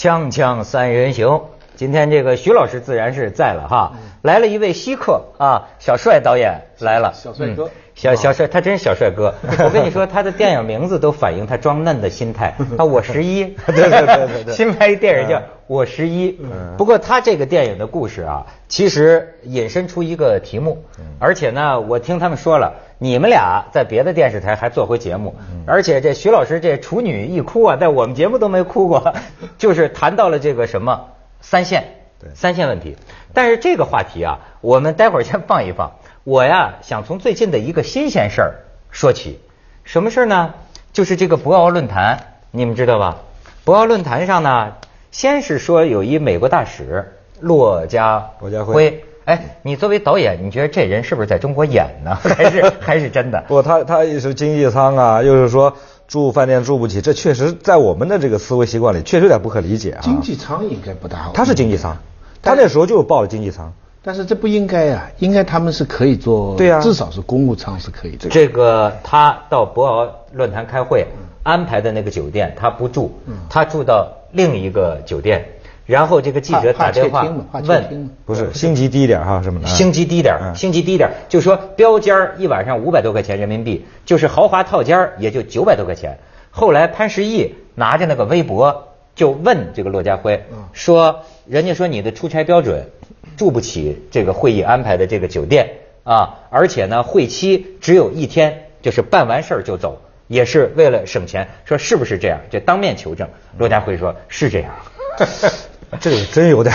[0.00, 1.42] 锵锵三人行，
[1.76, 3.92] 今天这个徐老师自然是在了哈，
[4.22, 7.66] 来了一位稀客啊，小帅导演来了，小帅哥。
[7.66, 9.34] 嗯小小帅，他真是小帅哥。
[9.62, 12.54] 我跟你说，他的电影名字都反映他装嫩的心态。
[12.78, 14.54] 啊，我十一， 对对对对对。
[14.54, 15.36] 新拍一电影叫
[15.66, 16.32] 《我十一》。
[16.78, 20.82] 不过他这个电影的故事啊，其实引申出一个题目，
[21.18, 25.34] 而且呢，我听他们说了，你们俩在别的电视台还做回节目，
[25.66, 29.14] 而且这徐老师这处女一哭啊，在我们节目都没哭过，
[29.56, 31.08] 就是谈到了这个什么
[31.40, 31.82] 三线，
[32.20, 32.98] 对三线问题。
[33.32, 35.92] 但是这个话题啊，我们待会儿先放一放。
[36.24, 38.54] 我呀，想从最近的一个新鲜事儿
[38.90, 39.40] 说起。
[39.82, 40.52] 什么事儿呢？
[40.92, 42.18] 就是这个博鳌论坛，
[42.50, 43.16] 你们知道吧？
[43.64, 44.74] 博鳌论坛上呢，
[45.10, 49.04] 先是说有一美国大使骆家骆家辉辉。
[49.30, 52.16] 哎，你作为导演，你觉得这人是不是在中国演呢？
[52.20, 53.42] 还是还是真的？
[53.46, 55.72] 不，他他也是经济舱啊，又是说
[56.08, 60.00] 住饭店住不起，这确实在我们的这个思维习惯里，确实有点不可理解啊。
[60.02, 61.32] 经济舱应该不大好。
[61.32, 61.96] 他是经济舱，
[62.42, 63.72] 他那时候就报了经济舱。
[64.02, 68.30] 但是这不应该呀、应该他们是可以做，对呀至少是公务舱是可以的。
[68.30, 71.06] 这个他到博鳌论坛开会
[71.42, 73.12] 安排的那个酒店，他不住，
[73.50, 75.44] 他住到另一个酒店，
[75.90, 77.26] 然后这个记者打电话
[77.64, 79.66] 问，不是星级低一点哈，什么的。
[79.66, 86.16] 星级低点星级低点儿，就说标间儿一晚上五百多块钱人民币，就是豪华套间儿也就九百多块钱。
[86.52, 92.88] 后来潘石屹拿着那个微博就问这个骆家辉嗯说，人家说你的出差标准
[93.36, 95.68] 住不起这个会议安排的这个酒店
[96.04, 101.48] 啊，而且呢会期只有一天，就是办完事儿就走，也是为了省钱。
[101.64, 102.38] 说是不是这样？
[102.48, 103.28] 就当面求证。
[103.58, 104.70] 骆家辉说是这样。
[105.98, 106.74] 这个真有点。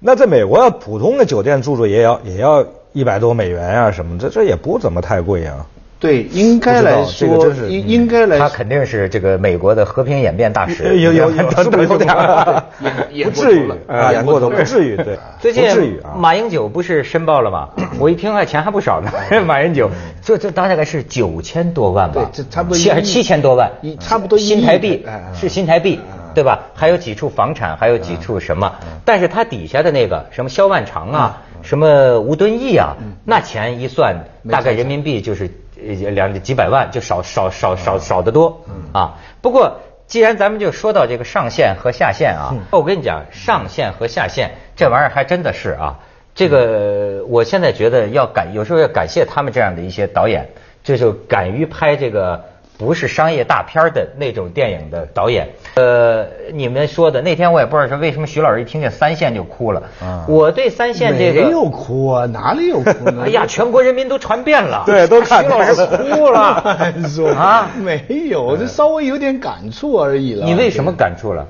[0.00, 5.66] 那在美国要，普通的酒店住住也要也要一百多美元啊，什么这这也不怎么太贵啊。
[6.00, 12.62] 对，应该来说，个真是应应该来说，他肯定是这个美国的和平演变大使，有有有，是不是有点儿？
[13.10, 16.14] 演 不至于演过头了啊，演过头演过头，不至于，对， 最近不至于啊。
[16.16, 17.70] 马英九不是申报了吗？
[17.98, 19.10] 我一听啊，钱还不少呢。
[19.44, 19.90] 马英九
[20.22, 23.68] 这这大概是九千多万吧，对这差不多七七千多万，
[23.98, 25.04] 差不多一新台币
[25.34, 25.98] 是新台币，
[26.38, 26.60] 对吧？
[26.72, 28.72] 还有几处房产，还有几处什么？
[29.04, 32.94] 但是他底下的那个什么肖万长啊，什么吴敦义啊，
[33.24, 38.60] 那钱一算，大概人民币就是呃两几百万，就少少少少少得多
[38.92, 39.18] 啊。
[39.40, 39.80] 不过。
[40.08, 45.98] 既然咱们就说到这个上线和下线啊，我跟你讲，上线和下线这玩意儿还真的是啊，
[46.34, 50.48] 这个我现在觉得要感，有时候要感谢他们这样的一些导演，
[50.82, 52.42] 就是敢于拍这个
[52.78, 55.48] 不是商业大片的那种电影的导演。
[55.74, 59.82] 呃，你们说的那天我也不知道是为什么徐老师一听见三线就哭了。
[60.00, 63.22] 啊我对三线这个没有哭啊，哪里有哭呢？
[63.26, 67.70] 哎呀，全国人民都传遍了， 对都看徐老师哭了乱说啊！
[67.78, 68.00] 没
[68.30, 70.46] 有，就稍微有点感触而已了。
[70.46, 71.46] 你为什么感触了？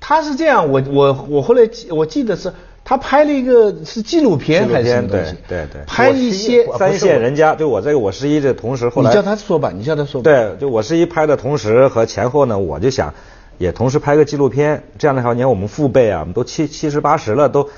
[0.00, 2.52] 他是这样，我我我后来记我记得是
[2.88, 5.34] 他拍了一个是纪录片还是什么东西？
[5.48, 10.30] 对对对拍一些三线人家，就我这个我十一的同时后来你叫他说吧，你叫他说吧。
[10.30, 13.12] 对，就我十一拍的同时和前后呢，我就想
[13.58, 14.84] 也同时拍个纪录片。
[14.98, 17.68] 这样的话，你看我们父辈啊，我们都七七十八十了，都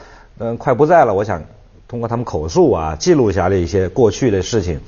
[0.41, 1.15] 嗯、快不在了。
[1.15, 1.43] 我想
[1.89, 4.79] 通过他们口述啊，记录下来一些过去的事情。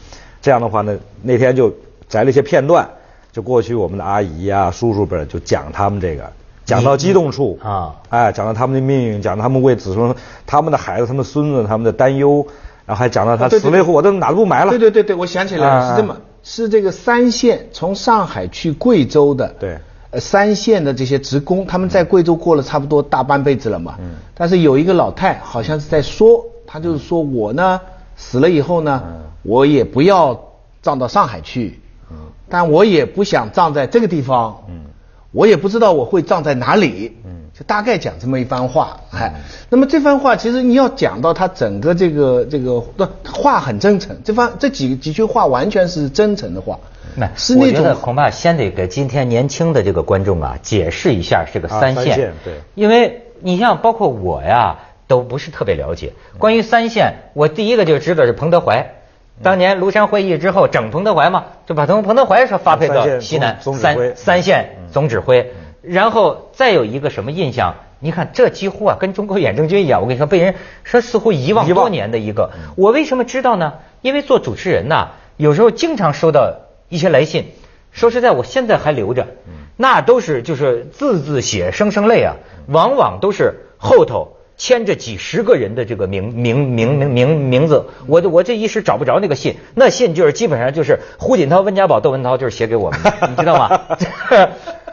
[0.42, 1.74] 这样的话呢，那天就
[2.10, 2.86] 摘了一些片段，
[3.32, 6.30] 就过去我们的阿姨啊、叔叔辈就讲他们这个，
[6.70, 7.94] 讲到激动处啊。
[8.08, 10.14] 哎，讲到他们的命运，讲到他们为子孙、
[10.46, 12.46] 他们的孩子、他们的孙子、他们的担忧，
[12.86, 14.70] 然后还讲到他死了以后，我都哪都不埋了。
[14.70, 19.78] 对对对对，我想起来了，啊是这么，是这个三线从上海去贵州的，对。
[20.12, 27.80] 呃，三线的这些职工，他们在贵州过了差不多大半辈子了嘛，嗯，但是有一个老太好像是在说，她就是说我呢
[28.16, 29.00] 死了以后呢，
[29.44, 30.36] 我也不要
[30.82, 31.78] 葬到上海去，
[32.10, 32.16] 嗯，
[32.48, 34.80] 但我也不想葬在这个地方，嗯，
[35.32, 39.32] 我也不知道我会葬在哪里，嗯，就大概讲这么一番话，哎，
[39.68, 46.78] 那么这番话其实你要讲到他整个这个这个不话很真诚，这番这几几句话完全是真诚的话，
[47.14, 52.54] 那是那我觉得种恐怕先得给今天年轻的这个观众啊解释一下这个啊三线，三线对。
[52.74, 56.12] 因为你像包括我呀都不是特别了解。
[56.38, 58.94] 关于三线，我第一个就知道是彭德怀。
[59.42, 65.52] 当年庐山会议之后，整彭德怀嘛，就把彭彭德怀说发配到西南三三线总指挥，
[65.82, 67.74] 然后再有一个什么印象？
[68.00, 70.54] 你看这几乎啊跟中国远征军一样，我跟你说被人
[70.84, 72.50] 说似乎遗忘多年的一个。
[72.76, 73.74] 我为什么知道呢？
[74.00, 76.54] 因为做主持人呐，有时候经常收到
[76.88, 77.52] 一些来信，
[77.92, 79.26] 说实在，我现在还留着，
[79.76, 82.36] 那都是就是字字写，声声泪啊，
[82.68, 84.36] 往往都是后头。
[84.60, 93.80] 牵着几十个人的这个名名名名名名字，我我这一时找不着那个信，那信就是基本上就是胡锦涛、温家宝、窦文涛就是写给我们的，你知道吗？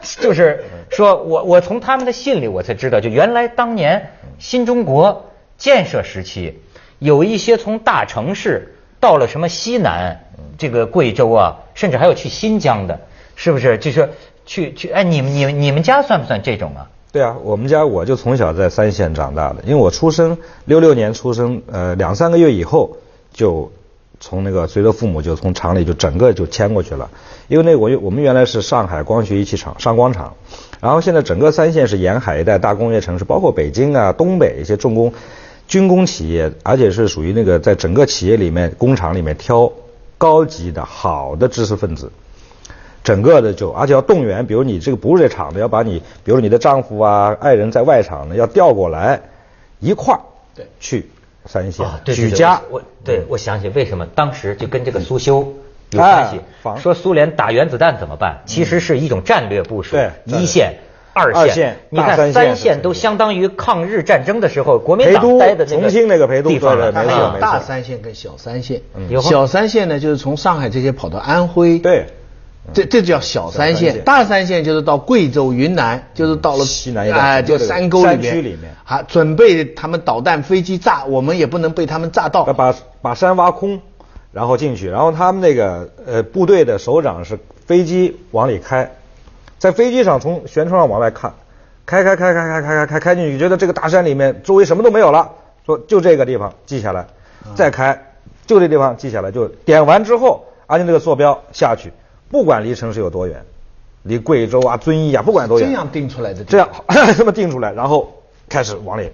[0.20, 6.58] 就是说我我从他们的信里我才知道，就原来当年新中国建设时期，
[6.98, 10.18] 有一些从大城市到了什么西南，
[10.56, 12.98] 这个贵州啊，甚至还有去新疆的，
[13.36, 13.76] 是不是？
[13.76, 14.08] 就是
[14.46, 16.88] 去去，哎，你们你们你们家算不算这种啊？
[17.10, 22.98] 对啊，我们家我就从小在三线长大的，因为我出生六六年出生，呃，两三个月以后
[23.32, 23.72] 就
[24.20, 27.08] 从那个随着父母就从厂里就整个就迁过去了，
[27.48, 30.34] 因为那我我们原来是上海光学仪器厂上光厂，
[30.80, 35.10] 然后现在整个三线是沿海一带大工业城市，包括北京啊、东北一些重工、
[35.66, 39.72] 军工企业，而且是属于那个在整个企业里面工厂里面挑
[40.18, 42.10] 高级的好的知识分子。
[43.08, 49.18] 整个的就，而且要动员，比如你这个不是这厂的，要把你，比如你的丈夫啊、爱人在外厂的，要调过来
[49.80, 50.20] 一块儿，
[50.54, 51.08] 对，去
[51.46, 52.60] 三线举家。
[52.68, 55.54] 我对我想起为什么当时就跟这个苏修
[55.88, 56.40] 有关系。
[56.82, 58.42] 说苏联打原子弹怎么办？
[58.44, 59.96] 其实是一种战略部署。
[59.96, 60.74] 对，一线、
[61.14, 66.92] 二线，你看三线都相当于抗日战争的时候国民党待的那个重庆那个陪都地方了。
[66.92, 68.82] 还有大三线跟小三线，
[69.22, 71.78] 小三线呢就是从上海这些跑到安徽。
[71.78, 72.04] 对。
[72.72, 82.44] 这这叫小三线，大三线就是到贵州、云南，就是到了西南哎，就山沟里面，山区里面，还准备他们导弹、飞机炸，我们也不能被他们炸到。
[82.44, 83.80] 把把山挖空，
[84.32, 88.92] 然后进去，然后他们那个呃部队的首长是飞机往里开，
[89.58, 91.32] 在飞机上从舷窗上往外看，
[91.86, 95.30] 开开开开开开开开开进去，觉得这个大山里面周围什么都没有了，
[95.64, 97.06] 说就这个地方记下来，
[97.56, 97.98] 再开，
[98.46, 101.92] 就这地方记下来，就点完之后按照这个坐标下去。
[102.30, 103.42] 不管离城市有多远，
[104.02, 106.68] 离贵州啊、遵义啊，不管多远，这样定出来的，这样
[107.16, 108.12] 这么定出来，然后
[108.48, 109.10] 开始往里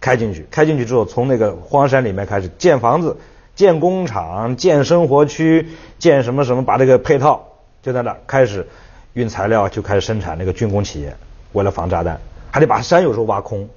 [0.00, 3.16] 开进去，开进去之后，从那个荒山里面开始建房子、
[3.54, 7.46] 建工厂、建生活区、建什么什么，把这个配套
[7.82, 8.66] 就在那开始
[9.12, 11.14] 运材料，就开始生产那个军工企业，
[11.52, 12.20] 为了防炸弹，
[12.50, 13.68] 还得把山有时候挖空，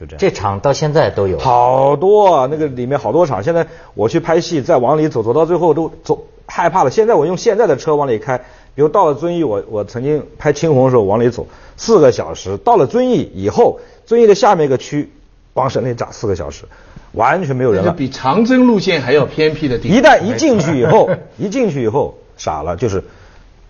[0.00, 0.18] 就这样。
[0.18, 3.42] 这厂到现在都有好多，那个里面好多厂。
[3.42, 6.24] 现在我去拍戏，再往里走，走到最后都走。
[6.46, 6.90] 害怕了。
[6.90, 8.38] 现在我用现在的车往里开，
[8.74, 11.46] 比如到了遵义，我我曾经拍青红的时候往里走
[11.76, 15.10] 四个小时，到了遵义以后，遵义的下面一个区
[15.54, 16.64] 往省内炸四个小时，
[17.12, 17.92] 完全没有人了。
[17.92, 19.96] 比长征路线还要偏僻的地方。
[19.96, 23.02] 一旦一进去以后， 一进去以后傻了，就是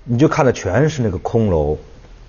[0.05, 1.79] 你就看的全是那个空楼，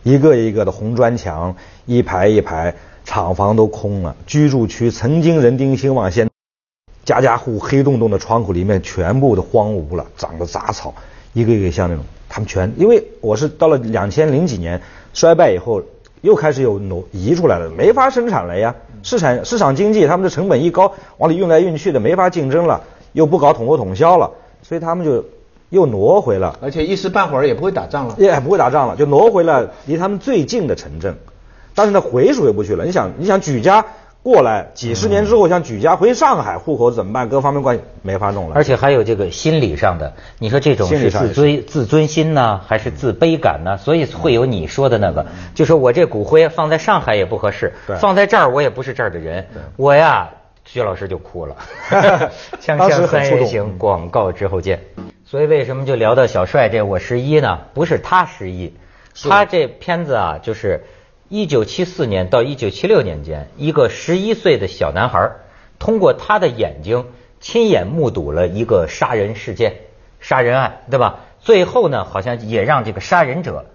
[0.04, 1.56] 一个一个的红砖墙，
[1.86, 2.74] 一排一排
[3.04, 6.30] 厂房都空了，居住区曾经人丁兴旺，现。
[7.08, 10.94] 家家户黑洞洞的窗户里面全部都荒芜了，长的杂草，
[11.32, 14.82] 一个一个像那种，他们全因为我是到了两千零几年
[15.14, 15.82] 衰败以后，
[16.20, 22.82] 又开始有挪移出来了，没法生产了呀，市场市场经济，他们的成本一高，往里运来运去的没法竞争了，
[23.14, 24.30] 又不搞统购统销了，
[24.62, 25.24] 所以他们就
[25.70, 31.16] 又挪回了，而且一时半会儿也不会打仗了，也不会打仗了，就挪回了离他们最近的城镇，
[31.74, 33.86] 但是呢回回不去了，你想你想举家。
[34.28, 37.30] 过来几十年之后，想举家回上海户口怎么办？
[37.30, 38.56] 各方面关系没法弄了。
[38.56, 43.78] 而且还有这个心理上的，你说这种是自尊自尊心呢，还是自卑感呢？
[43.78, 45.26] 所以会有你说的那个，
[45.56, 47.72] 就说我这骨灰放在上海也不合适，
[48.02, 49.48] 放在这儿我也不是这儿的人。
[49.78, 50.30] 我呀，
[50.66, 51.56] 徐老师就哭了。
[52.60, 54.82] 锵锵三人行，广告之后见。
[55.24, 57.60] 所以为什么就聊到小帅这我十一呢？
[57.74, 58.74] 不是他十一，
[59.30, 60.84] 他这片子啊，就是。
[61.30, 65.32] 一九七四年到一九七六年间，一个十一岁的小男孩
[65.78, 67.06] 通过他的眼睛
[67.42, 69.74] 亲眼目睹了一个杀人事件、
[70.22, 71.20] 杀人案，对吧？
[71.42, 73.66] 最后呢，好像也让这个杀人者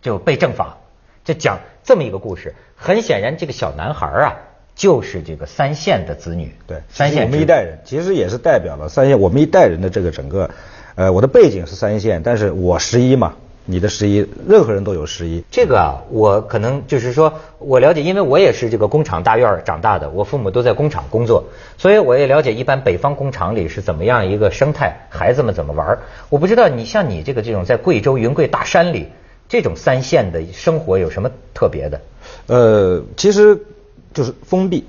[0.00, 0.78] 就被正法，
[1.24, 2.54] 就讲这么一个故事。
[2.74, 4.36] 很显然，这个小男孩啊，
[4.74, 6.54] 就是这个三线的子女。
[6.66, 10.48] 对，三线我们一代人其实也是代表了三线我们一代人的这个整个，
[10.94, 13.34] 呃，我的背景是三线，但是我十一嘛。
[13.66, 15.42] 你的十一，任何人都有十一。
[15.50, 21.44] 这个啊，我可能就是说，我了解，因为我也是这个工厂大院长大的，我父母都在工厂工作，
[21.78, 25.98] 所以我也了解一般北方工厂里是怎么样一个生态，孩子们怎么玩。
[26.28, 29.08] 我不知道你像你这个这种在贵州云贵大山里
[29.48, 32.00] 这种三线的生活有什么特别的？
[32.48, 33.58] 呃，其实
[34.12, 34.84] 就是封闭，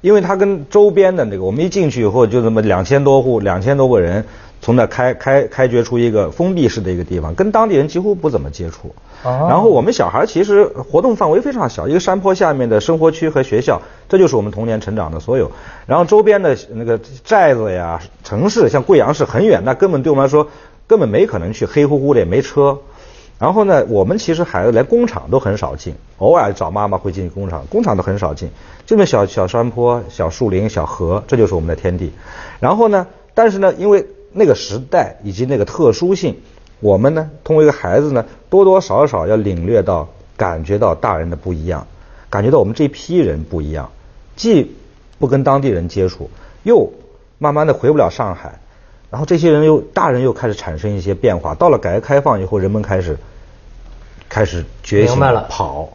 [0.00, 4.24] 因为它跟周边的那个，我们一进去以后就那么两千多户，两千多个人。
[4.64, 8.94] 从那开开开掘出一个封闭式的一个地方，跟当地人几乎不怎么接触。
[9.22, 15.52] 然后我们小孩其实活动范围非常小，一个山坡下面的生活区和学校，这就是我们童年成长的所有。
[15.84, 20.48] 然后周边的那个寨子呀、城市，像贵阳市很远，那根本对我们来说
[20.86, 22.78] 根本没可能去，黑乎乎的也没车。
[23.38, 28.48] 然后呢，我们其实孩子连工厂都很少进，偶尔找妈妈会进工厂，工厂都很少进。
[28.86, 32.12] 就那小小山坡、小树林、小河，这就是我们的天地。
[32.60, 36.36] 然后呢，但是呢，因为那个时代以及那个特殊性，
[36.80, 41.86] 我们呢，通过一个孩子呢，多多少少要领略到感觉到大人的不一样，
[42.28, 43.90] 感觉到我们这批人不一样，
[44.34, 44.74] 既
[45.18, 46.28] 不跟当地人接触，
[46.64, 46.92] 又
[47.38, 48.58] 慢慢的回不了上海，
[49.10, 51.54] 然后这些人又大人又开始产生一些变化。
[51.54, 53.16] 到了改革开放以后，人们开始
[54.28, 55.88] 开始觉醒明白了跑，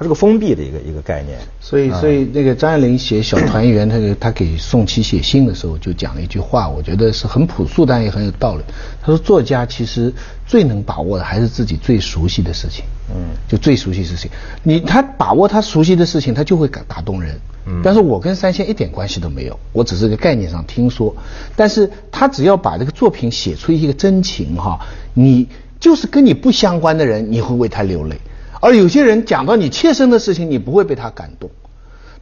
[0.00, 1.38] 它是个封闭的一个一个概念。
[1.60, 8.62] 所以，所以那个张爱玲写《小团圆》，她给她给宋琦写信的时候，就讲了一句话，我觉得是很朴素，但也很有道理。
[9.02, 10.10] 他说，作家其实
[10.46, 14.30] 最能把握的还是自己最熟悉的事情，嗯，就最熟悉的事情。
[14.62, 17.38] 你他把握他熟悉的事情，他就会打打动人。
[17.66, 21.14] 嗯，但是我跟三线一点关系都没有，我只是个概念上听说。
[21.54, 24.80] 但是他只要把这个作品写出一个真情哈，
[25.12, 25.46] 你
[25.78, 28.18] 就是跟你不相关的人，你会为他流泪。
[28.60, 31.50] 而有些人讲到你切身的事情，你不会被他感动。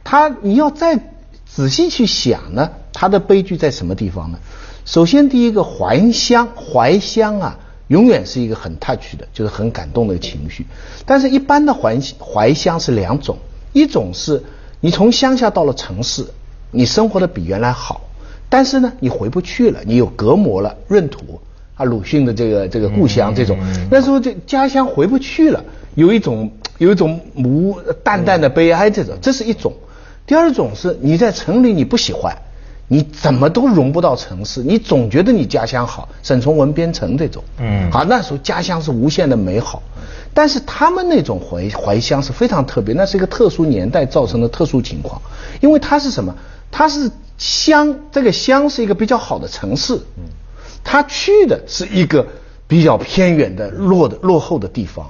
[0.03, 0.97] 他你要再
[1.45, 4.39] 仔细去想呢，他的悲剧在什么地方呢？
[4.85, 10.65] 首先，第一个怀乡，怀乡啊，永远是一个很 touch 的，就是很感动的情绪。
[11.05, 13.37] 但是，一般的怀怀乡是两种，
[13.73, 14.41] 一种是
[14.79, 16.25] 你从乡下到了城市，
[16.71, 18.01] 你生活的比原来好，
[18.47, 21.39] 但是呢，你回不去了，你有隔膜了，闰土
[21.75, 23.59] 啊，鲁迅的这个这个故乡这种，
[23.91, 25.63] 那时候这家乡回不去了。
[25.99, 29.73] 有一种有一种无淡淡的悲哀，这种这是一种。
[30.25, 32.33] 第二种是你在城里你不喜欢，
[32.87, 36.07] 你怎么都融不到城市，你总觉得你家乡好。
[36.23, 39.83] 沈从文编程这种，嗯，好那时候家乡是无限的美好，
[40.33, 45.21] 但是他们那种怀怀乡是非常特别，那是一个特殊年代造成的特殊情况，
[45.59, 46.33] 因为它是什么？
[46.71, 50.23] 它是乡，这个乡是一个比较好的城市，嗯，
[50.83, 52.25] 他去的是一个
[52.67, 55.09] 比较偏远的落的落后的地方。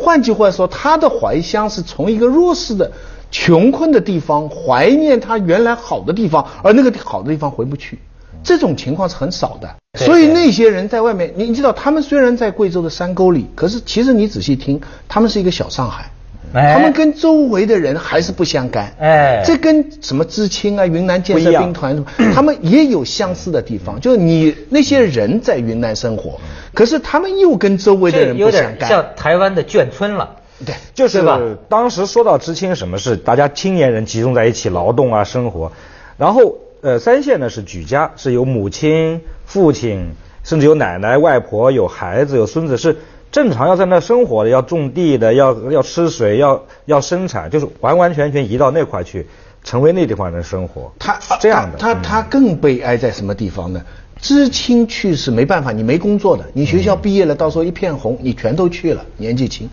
[0.00, 2.90] 换句话说，他的怀乡是从一个弱势的、
[3.30, 7.98] 穷困的地方怀念他原来好的地方，而那个好的地方回不去，
[8.42, 9.68] 这种情况是很少的。
[9.98, 16.09] 所以那些人在外面，你知道，他们虽然在贵州的山沟里，可是其实你仔细听，他们是一个小上海。
[16.52, 24.00] 他们跟周围的人还是不相干，哎，这跟什么知青啊、云南建设兵团什么，他们也有相似的地方。
[24.00, 26.40] 就是你那些人在云南生活，
[26.74, 30.36] 可是他们又跟周围的人不相干，像台湾的眷村了。
[30.66, 31.40] 对，就是吧。
[31.68, 35.70] 当时说到知青，什么是大家青年人集中在一起劳动啊、生活，
[36.18, 42.96] 然后呃，三线呢是举家，是有母亲、父亲，甚至有奶奶、外婆，有孩子、有孙子是。
[43.32, 49.26] 正常要在那生活的，要种地的，要要吃水，要要生产，就是完完全全移到那块去，
[49.62, 50.92] 成为那地方人生活。
[50.98, 53.80] 他这样的，他他更悲哀在什么地方呢？
[54.20, 59.68] 知青去是没办法，你没工作的，你学校毕业了，到时候一片红，你全都去了，年纪轻。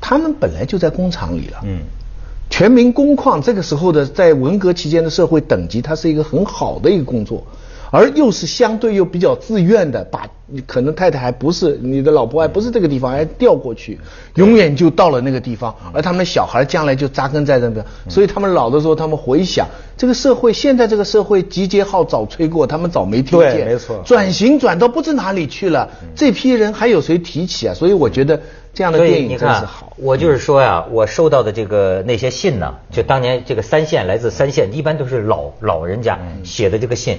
[0.00, 1.80] 他们本来就在工厂里了，嗯，
[2.48, 7.44] 全民工矿这个时候的，在文革期间的社会等级，它是一个很好的一个工作。
[7.90, 14.00] 而又是相对又比较自愿的，把你可能太太还不是你的老婆，还不是这个地方，还调过去，
[14.36, 27.74] 永远就到了那个地方，而他们的小孩将来就扎根在那边，所以他们老的时候，他们回想这个社会，现在这个社会集结号早吹过，他们早没听见，没错，转型转到不知哪里去了，这批人还有谁提起啊？
[27.74, 28.40] 所以我觉得
[28.72, 29.92] 这样的电影真是好。
[29.98, 37.18] 我就是说呀，我收到的这个那些信呢，就当年这个三线来自三线，一般都是老老人家写的这个信。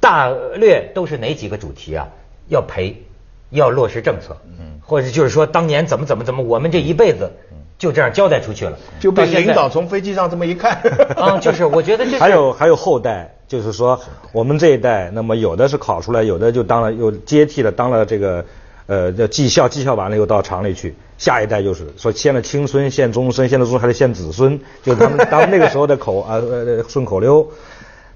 [0.00, 2.06] 大略都是哪几个主题啊？
[2.48, 3.02] 要赔，
[3.50, 7.30] 要落实政策，嗯，或者就是说当年怎么怎么怎么，我们这一辈子
[7.78, 10.72] 就这样交代出去了，就被领导从飞机上这么一看，
[11.16, 14.00] 啊，就是我觉得这 还有还有后代，就是说
[14.32, 18.44] 我们这一代，那么有的是考出来，有的就当了又接替了当了这个
[18.86, 27.48] 呃叫技校，技校完了又到厂里去，下一代就是说献了青孙，献终身，献了终身还得献子孙，就是他们当那个时候的口啊呃顺口溜。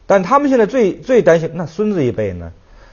[0.05, 2.51] 但他们现在最最担心，那孙子一辈呢？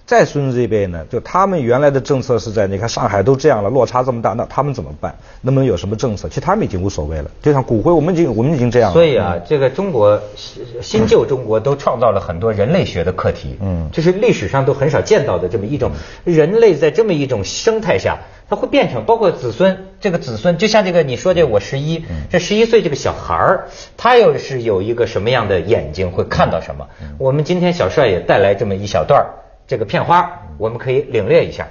[0.10, 1.06] 再孙子一辈呢？
[1.08, 5.13] 就他们原来的政策是在，你看上海都这样了，落差这么大，那他们怎么办？
[5.42, 6.28] 能不能有什么政策？
[6.28, 8.94] 其实他们已经无所谓了，就像骨灰，我们已经我们已经这样了。
[8.96, 10.20] 所以啊，这个中国
[10.82, 15.92] 新旧中国都创造了很多人类学的课题，嗯，这是历史上都很少见到的这么一种
[16.24, 18.18] 人类在这么一种生态下。
[18.50, 26.88] 它会变成，包括子孙，这个子孙就像这个你说这我十一，这十一岁这个小孩儿，他又是有一个什么样的眼睛，会看到什么？
[27.20, 29.24] 我们今天小帅也带来这么一小段
[29.69, 31.67] 这个片花，我们可以领略一下。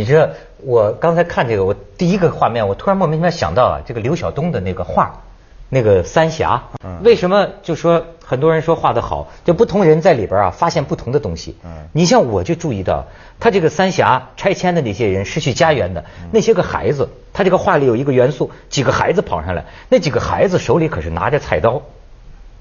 [0.00, 0.30] 你知道，
[0.62, 5.20] 我刚才看这个，我第一个画面，我突然莫名其妙想到啊，这个刘晓东的那个画，
[5.68, 6.62] 那个三峡，
[7.04, 9.28] 为什么就说很多人说画的好？
[9.44, 11.54] 就不同人在里边啊，发现不同的东西。
[11.92, 13.04] 你像我就注意到，
[13.38, 16.02] 他这个三峡拆迁的那些人，失去家园的
[16.32, 21.82] 那些个孩子，他这个画里有一个元素，几个孩子跑上来，那几个孩子手里可是拿着菜刀。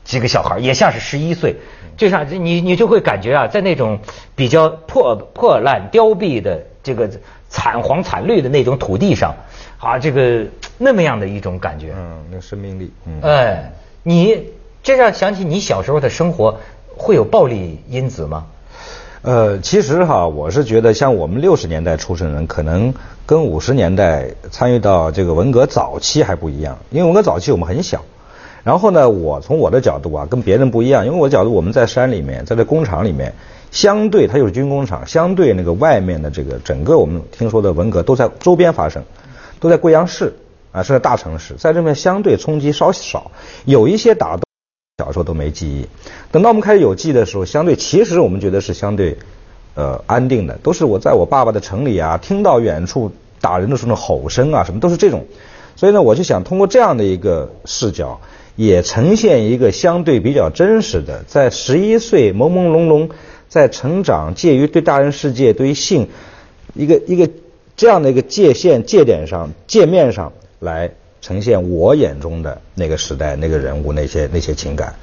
[0.09, 1.55] 几个小孩也像是十一岁，
[1.95, 3.99] 就像你你就会感觉啊，在那种
[4.35, 7.07] 比较破破烂凋敝的这个
[7.47, 9.35] 惨黄惨绿的那种土地上，
[9.77, 10.47] 啊，这个
[10.79, 11.93] 那么样的一种感觉。
[11.95, 12.91] 嗯，那生命力。
[13.05, 13.21] 嗯。
[13.21, 14.45] 哎，你
[14.81, 16.57] 这让想起你小时候的生活，
[16.97, 18.47] 会有暴力因子吗？
[19.21, 22.91] 呃，其实哈，我是觉得像我们六十年代出生人，可能
[23.27, 28.03] 跟五十年代参与到这个文革早期还不一样，因为文革早期我们很小。
[28.69, 33.33] 然后呢，我从我的角度啊，跟别人不一样，因为我角度我们在山里面，在这工厂里面，
[33.71, 39.01] 相对它又是军工厂，相对那个外面的这个整个我们听说的文革都在周边发生，
[39.59, 40.35] 都在贵阳市
[40.71, 43.31] 啊，是在大城市，在这边相对冲击稍少，
[43.65, 44.43] 有一些打斗，
[45.03, 45.87] 小时候都没记忆，
[46.31, 49.17] 等到我们开始有记忆的时候，相对其实我们觉得是相对
[49.73, 53.11] 呃安定的，都是我在我爸爸的城里啊，听到远处
[53.41, 55.25] 打人的时候那吼声啊，什么都是这种，
[55.75, 58.21] 所以呢，我就想通过这样的一个视角。
[58.59, 63.09] 也呈现一个相对比较真实的，在十一岁朦朦胧胧，
[63.47, 66.09] 在成长介于对大人世界、对于性
[66.73, 67.29] 一个一个
[67.77, 70.91] 这样的一个界限界点上界面上来
[71.21, 74.93] 呈现我眼中的那个时代那个人物那些那些情感。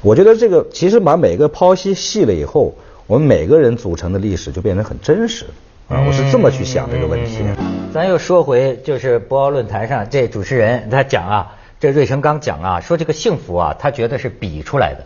[0.00, 2.74] 我觉得这个其实把每个剖析细了以后，
[3.06, 5.44] 我们每个人组成的历史就变得很真实
[5.86, 6.02] 啊！
[6.06, 7.40] 我是这么去想这个问题。
[7.92, 11.56] 咱又说回就是博鳌论坛上这主持人他讲啊。
[11.82, 15.04] 这芮成钢讲啊，说这个幸福啊，他觉得是比出来的，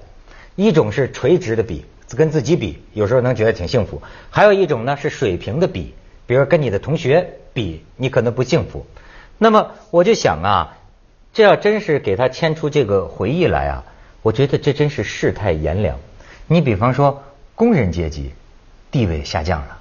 [0.57, 5.95] 一种是垂直的比，跟自己比，有时候能觉得挺幸福；还有一种呢是水平的比，
[6.27, 8.85] 比如跟你的同学比，你可能不幸福。
[9.39, 10.77] 那么我就想啊，
[11.33, 13.85] 这要真是给他牵出这个回忆来啊，
[14.21, 15.99] 我觉得这真是世态炎凉。
[16.47, 17.23] 你比方说
[17.55, 18.33] 工人阶级
[18.91, 19.79] 地位下降了。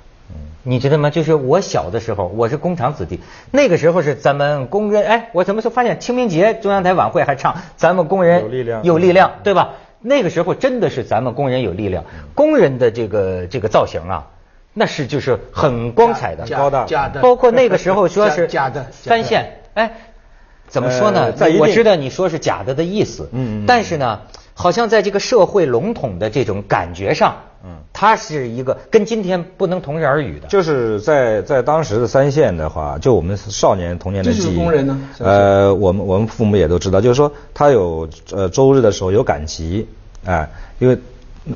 [0.64, 1.10] 你知道吗？
[1.12, 3.20] 就是我小的时候，我是工厂子弟，
[3.52, 5.06] 那个时候是咱们工人。
[5.06, 5.70] 哎，我怎么说？
[5.70, 9.74] 发现清明节中央台晚会还唱咱们工人有力量，有力量，对吧？
[10.02, 14.28] 那个时候真的是咱们工人有力量，工人的这个这个造型啊，
[14.74, 17.22] 那是就是很光彩的，高大，假的。
[17.24, 19.92] 包括那个时候说是 假的三线，哎，
[20.68, 21.32] 怎么说呢？
[21.60, 24.22] 我知道你说是假的的意思，嗯，但是呢。
[24.58, 30.48] 好像在这个社会笼统的这种感觉上，嗯，它是一个跟今天不能同日而语的。
[30.48, 34.98] 就是在在当时的三线的话，就我们少年童年的记忆，工人呢？
[35.20, 39.86] 呃，我们我们父母也都知道，就是说他有呃周日的时候有赶集，
[40.24, 40.98] 哎，因为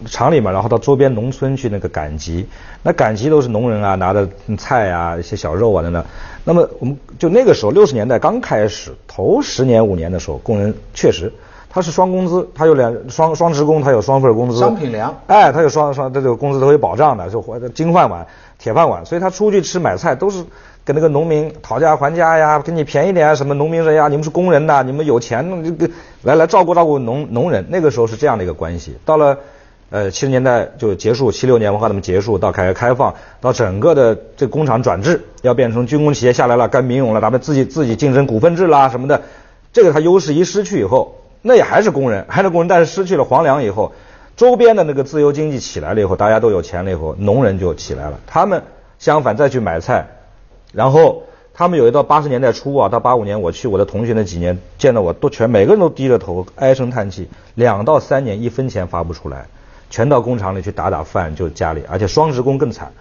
[0.05, 2.45] 厂里面，然后到周边农村去那个赶集，
[2.83, 6.03] 那赶集都是农人啊，拿着菜啊，一些小肉啊等等。
[6.43, 11.31] 那么我们就那个时候六十年代刚开始头十年五年的时候，工人确实。
[11.71, 14.58] 他是双工资，他有两双双职工，他有双份工资。
[14.60, 15.15] 商品粮。
[15.27, 18.25] 哎，他有双双，他这个工资都有保障的，就金饭碗、
[18.58, 19.05] 铁饭碗。
[19.05, 20.43] 所以他出去吃买菜都是
[20.84, 23.53] 跟那个农民讨价还价呀，给你便宜点什么？
[23.53, 27.63] 农民人呀，你们是工人呐，你们有钱，这个来来照顾照顾农农人。
[27.69, 28.97] 那个时候是这样的一个关系。
[29.05, 29.38] 到了
[29.91, 39.21] 呃七十年代就结束，七六年文化大革命结束，到改革开放，到整个的这工厂转制，要变成军工企业下来了，该民用了，咱们自己自己竞争股份制啦什么的，
[39.71, 41.15] 这个他优势一失去以后。
[41.41, 43.93] 那也还是工人，还是工人，但是失去了皇粮以后，
[44.36, 48.19] 周边的那个自由经济起来了以后，大家都有钱了以后，农人就起来了。
[48.28, 48.63] 他们
[48.99, 50.08] 相反再去买菜，
[50.73, 51.23] 然后
[51.54, 59.45] 他们有一到八十年代初啊，到八五年我去我的同学那几年，见到我都全每个人都低着头唉声叹气，两到三年一分钱发不出来，
[59.89, 62.91] 全到工厂里去打打饭就家里，而且双职工更惨，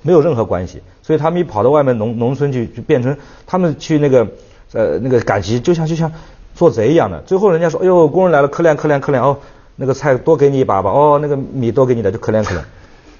[0.00, 3.14] 没有任何关系，所以他们一跑到外面农农村去，就变成
[3.46, 4.26] 他们去那个
[4.72, 6.10] 呃那个赶集，就像就像。
[6.54, 9.36] 做贼一样的，最后人家说：“哎呦，工人来了，可怜可怜可怜哦，
[9.76, 12.58] 那个菜多给你一把吧，哦，那个米多给你的，就可怜可怜。”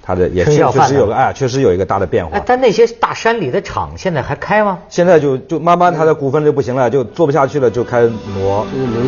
[0.06, 2.38] 他的也确确实有个哎，确实有一个大的变化。
[2.44, 4.80] 但那些大山里的厂现在还开吗？
[4.90, 8.66] 现在就就慢慢他的股份就不行了，就做不下去了，就开始挪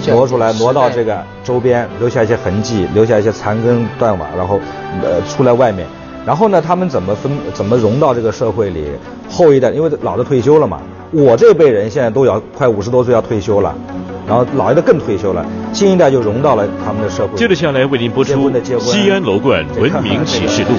[0.09, 4.59] 挪出来，挪到这个周边，留下一些痕迹，留下一些残根断瓦，然后
[5.03, 5.87] 呃出来外面。
[6.25, 8.87] 然后呢，他们怎么分怎么融到这个社会里？
[9.29, 10.81] 后一代因为老的退休了嘛，
[11.13, 13.75] 我这辈人现在都要快五十多岁要退休了。
[14.27, 17.37] 然后老一代更退休了，新一代就融到了他们的社会。
[17.37, 20.71] 接着下来为您播出《西安楼冠文明启示录》。